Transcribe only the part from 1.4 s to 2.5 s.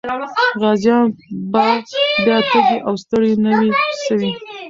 به بیا